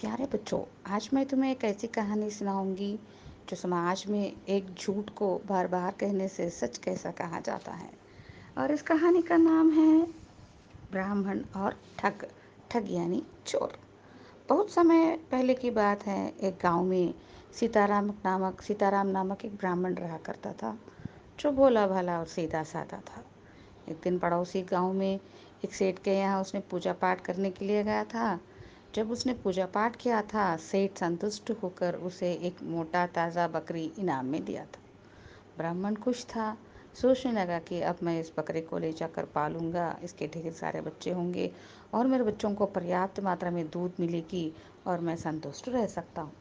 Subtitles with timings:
[0.00, 2.98] प्यारे बच्चों, आज मैं तुम्हें एक ऐसी कहानी सुनाऊँगी,
[3.48, 7.90] जो समाज में एक झूठ को बार बार कहने से सच कैसा कहा जाता है।
[8.58, 10.02] और इस कहानी का नाम है,
[10.92, 12.26] ब्राह्मण और ठग
[12.70, 13.78] ठग यानी चोर।
[14.48, 17.14] बहुत समय पहले की बात है, एक गाँव में
[17.54, 20.78] सीताराम नामक सीताराम नामक एक ब्राह्मण रहा करता था,
[21.40, 23.24] जो भोला भाला और सीधा साधा था।
[23.88, 25.20] एक दिन पड़ोसी गाँव में
[25.64, 28.40] एक सेठ के यहाँ उसने पूजा पाठ करने के लिए गया था
[28.96, 34.26] जब उसने पूजा पाठ किया था, सेठ संतुष्ट होकर उसे एक मोटा ताज़ा बकरी इनाम
[34.26, 34.80] में दिया था।
[35.58, 36.56] ब्राह्मण खुश था,
[37.00, 41.10] सोचने लगा कि अब मैं इस बकरे को ले जाकर पालूँगा, इसके ढेर सारे बच्चे
[41.10, 41.50] होंगे
[41.94, 44.52] और मेरे बच्चों को पर्याप्त मात्रा में दूध मिलेगी
[44.86, 46.32] और मैं संतुष्ट रह सकता हूँ।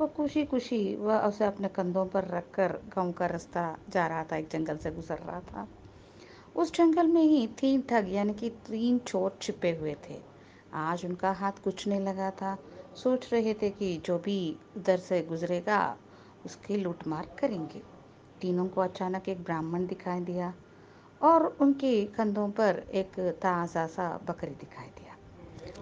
[0.00, 4.36] वह खुशी खुशी वह उसे अपने कंधों पर रखकर गाँव का रास्ता जा रहा था,
[4.36, 5.68] एक जंगल से गुजर रहा था।
[6.56, 10.29] उस जंगल में ही तीन ठग, यानी कि तीन चोर छिपे हुए थे।
[10.74, 12.58] आज उनका हाथ कुछ नहीं लगा था।
[12.94, 15.96] सोच रहे थे कि जो भी उधर से गुजरेगा,
[16.46, 17.82] उसकी लूटमार करेंगे।
[18.40, 20.54] तीनों को अचानक एक ब्राह्मण दिखाई दिया
[21.22, 25.16] और उनके कंधों पर एक ताज़ा सा बकरी दिखाई दिया।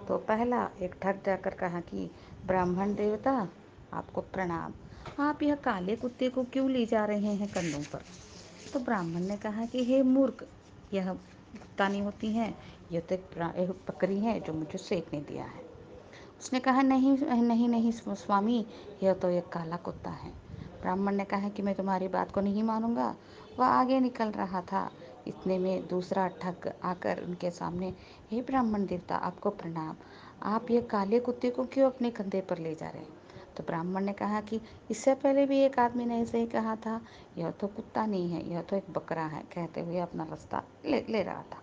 [0.07, 2.11] तो पहला एक ठग जाकर कहा कि,
[2.45, 3.49] ब्राह्मण देवता,
[3.93, 4.73] आपको प्रणाम।
[5.23, 8.01] आप यह काले कुत्ते को क्यों ले जा रहे हैं कंधों पर?
[8.73, 10.47] तो ब्राह्मण ने कहा कि, हे मूर्ख,
[10.93, 11.17] यह
[11.77, 12.57] तानी होती हैं
[12.91, 15.67] यह तो एक बकरी है जो मुझे सेठ दिया है।
[16.39, 18.65] उसने कहा, नहीं नहीं नहीं स्वामी,
[19.03, 20.31] यह तो एक काला कुत्ता है।
[20.81, 23.15] ब्राह्मण ने कहा कि मैं तुम्हारी बात को नहीं मानूँगा।
[23.59, 24.89] वह आगे निकल रहा था।
[25.27, 27.93] इतने में दूसरा ठग आकर उनके सामने,
[28.31, 29.95] हे ब्राह्मण देवता, आपको प्रणाम।
[30.43, 33.09] आप ये काले कुत्ते को क्यों अपने कंधे पर ले जा रहे हैं?
[33.59, 34.59] तो ब्राह्मण ने कहा कि
[34.91, 37.01] इससे पहले भी एक आदमी ने ऐसे ही कहा था
[37.37, 41.03] यह तो कुत्ता नहीं है यह तो एक बकरा है कहते हुए अपना रास्ता ले,
[41.09, 41.61] ले रहा था।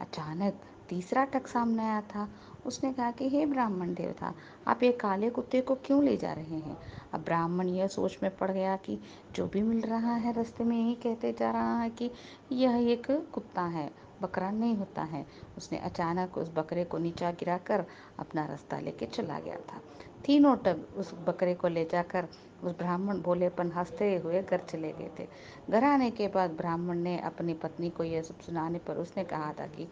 [0.00, 2.28] अचानक तीसरा टक सामने आया था।
[2.66, 4.32] उसने कहा कि हे ब्राह्मण देवता
[4.66, 6.76] आप ये काले कुत्ते को क्यों ले जा रहे हैं?
[7.14, 8.98] अब ब्राह्मण यह सोच में पड़ गया कि
[9.32, 12.10] जो भी मिल रहा है रास्ते में यही कहते जा रहा है कि
[12.52, 13.90] यह एक कुत्ता है
[14.22, 15.26] बकरा नहीं होता है।
[15.56, 17.84] उसने अचानक उस बकरे को नीचा गिराकर
[18.18, 19.80] अपना रास्ता लेके चला गया था।
[20.24, 22.26] तीनों टग उस बकरे को ले जाकर
[22.64, 25.26] उस ब्राह्मण भोलेपन हँसते हुए घर चले गए थे।
[25.70, 29.52] घर आने के बाद ब्राह्मण ने अपनी पत्नी को यह सब सुनाने पर उसने कहा
[29.52, 29.88] था कि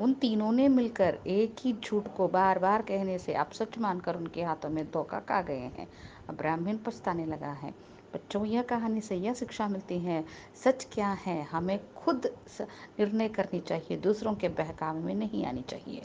[0.00, 4.16] उन तीनों ने मिलकर एक ही झूठ को बार बार कहने से आप सच मानकर
[4.16, 5.88] उनके हाथों में धोखा खा गए हैं।
[6.28, 7.74] अब ब्राह्मण पछताने लगा है।
[8.14, 10.24] बच्चों, यह कहानी से यह शिक्षा मिलती है।
[10.64, 11.42] सच क्या है?
[11.42, 12.26] हमें खुद
[13.00, 16.00] निर्णय करनी चाहिए। दूसरों के बहकावे में नहीं आनी चाहिए।